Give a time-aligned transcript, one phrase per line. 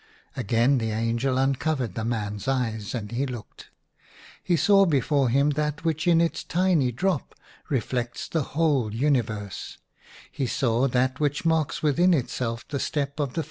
[0.35, 3.69] Again the angel uncovered the man's eyes, and he looked.
[4.43, 7.35] He saw before him that which in its tiny drop
[7.69, 9.77] reflects the whole universe;
[10.31, 13.39] he saw that which marks within itself the step of the IN A RUINED CHAPEL.